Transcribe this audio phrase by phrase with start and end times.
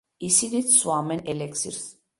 [0.27, 1.89] ისინიც სვამენ ელექსირს.